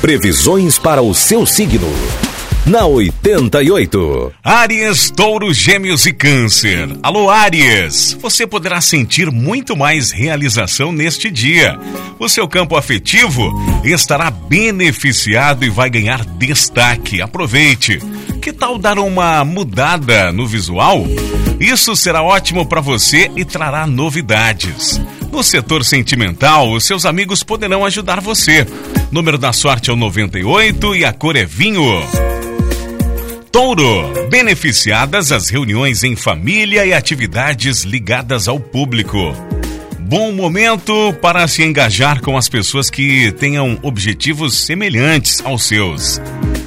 [0.00, 1.86] Previsões para o seu signo.
[2.64, 4.32] Na 88.
[4.42, 6.88] Áries, Touro, Gêmeos e Câncer.
[7.02, 8.16] Alô, Áries!
[8.18, 11.78] Você poderá sentir muito mais realização neste dia.
[12.18, 13.52] O seu campo afetivo
[13.84, 17.20] estará beneficiado e vai ganhar destaque.
[17.20, 17.98] Aproveite.
[18.40, 21.04] Que tal dar uma mudada no visual?
[21.60, 24.98] Isso será ótimo para você e trará novidades.
[25.30, 28.66] No setor sentimental, os seus amigos poderão ajudar você.
[29.10, 31.82] Número da sorte é o 98 e a cor é vinho.
[33.50, 39.34] Touro, beneficiadas as reuniões em família e atividades ligadas ao público.
[39.98, 46.20] Bom momento para se engajar com as pessoas que tenham objetivos semelhantes aos seus.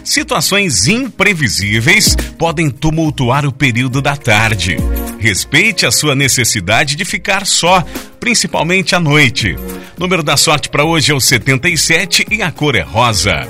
[0.03, 4.75] Situações imprevisíveis podem tumultuar o período da tarde.
[5.23, 7.81] Respeite a sua necessidade de ficar só,
[8.19, 9.55] principalmente à noite.
[9.97, 13.47] Número da sorte para hoje é o 77 e a cor é rosa.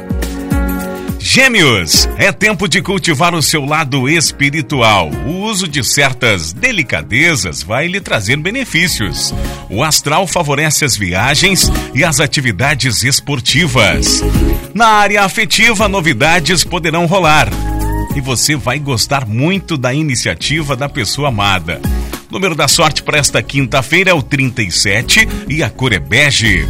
[1.17, 5.09] Gêmeos, é tempo de cultivar o seu lado espiritual.
[5.25, 9.33] O uso de certas delicadezas vai lhe trazer benefícios.
[9.67, 14.21] O astral favorece as viagens e as atividades esportivas.
[14.75, 17.49] Na área afetiva, novidades poderão rolar.
[18.15, 21.81] E você vai gostar muito da iniciativa da pessoa amada.
[22.29, 26.67] O número da sorte para esta quinta-feira é o 37 e a cor é bege.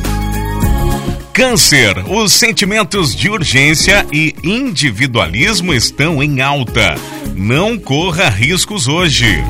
[1.33, 6.95] Câncer, os sentimentos de urgência e individualismo estão em alta.
[7.36, 9.44] Não corra riscos hoje.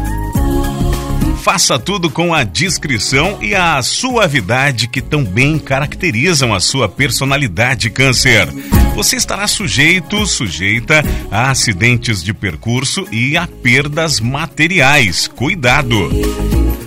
[1.44, 7.89] Faça tudo com a discrição e a suavidade que tão bem caracterizam a sua personalidade,
[7.89, 8.47] Câncer.
[8.95, 15.27] Você estará sujeito, sujeita a acidentes de percurso e a perdas materiais.
[15.27, 16.09] Cuidado!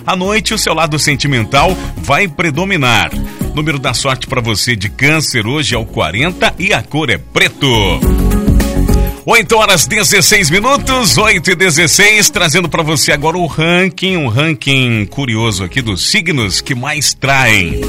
[0.05, 3.11] À noite, o seu lado sentimental vai predominar.
[3.53, 7.17] Número da sorte para você de câncer hoje é o 40 e a cor é
[7.17, 7.67] preto.
[9.25, 15.05] 8 horas 16 minutos, 8 e 16, trazendo para você agora o ranking, um ranking
[15.07, 17.81] curioso aqui dos signos que mais traem.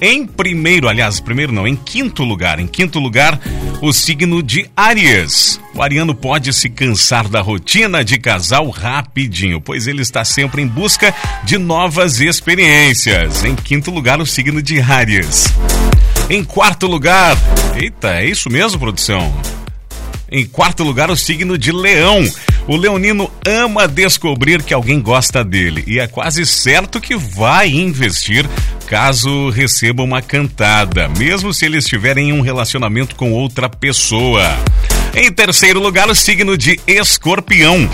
[0.00, 3.40] Em primeiro, aliás, primeiro não, em quinto lugar, em quinto lugar,
[3.80, 5.58] o signo de Áries.
[5.74, 10.66] O ariano pode se cansar da rotina de casal rapidinho, pois ele está sempre em
[10.66, 11.14] busca
[11.44, 13.44] de novas experiências.
[13.44, 15.46] Em quinto lugar, o signo de Áries.
[16.28, 17.36] Em quarto lugar,
[17.74, 19.32] eita, é isso mesmo, produção?
[20.30, 22.22] Em quarto lugar, o signo de Leão.
[22.66, 28.44] O leonino ama descobrir que alguém gosta dele e é quase certo que vai investir
[28.86, 34.42] caso receba uma cantada, mesmo se ele estiver em um relacionamento com outra pessoa.
[35.12, 37.90] Em terceiro lugar, o signo de Escorpião.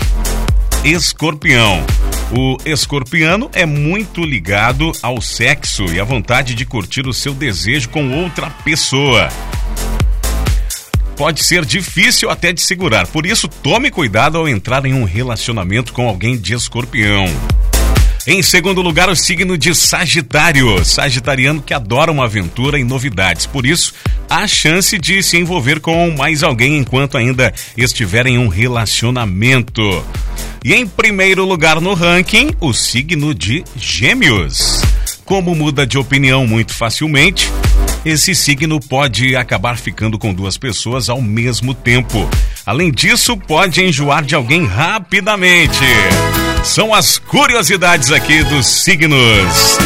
[0.83, 1.83] Escorpião.
[2.31, 7.89] O escorpiano é muito ligado ao sexo e à vontade de curtir o seu desejo
[7.89, 9.29] com outra pessoa
[11.15, 13.05] pode ser difícil até de segurar.
[13.05, 17.27] Por isso, tome cuidado ao entrar em um relacionamento com alguém de escorpião.
[18.25, 20.83] Em segundo lugar, o signo de Sagitário.
[20.85, 23.45] Sagitariano que adora uma aventura e novidades.
[23.45, 23.93] Por isso,
[24.29, 29.81] há chance de se envolver com mais alguém enquanto ainda estiver em um relacionamento.
[30.63, 34.81] E em primeiro lugar no ranking, o signo de Gêmeos.
[35.25, 37.51] Como muda de opinião muito facilmente,
[38.05, 42.29] esse signo pode acabar ficando com duas pessoas ao mesmo tempo.
[42.65, 45.83] Além disso, pode enjoar de alguém rapidamente.
[46.63, 49.77] São as curiosidades aqui dos signos.